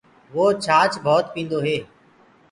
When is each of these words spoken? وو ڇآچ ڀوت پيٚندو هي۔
وو 0.35 0.45
ڇآچ 0.65 0.91
ڀوت 1.05 1.25
پيٚندو 1.33 1.57
هي۔ 1.65 1.77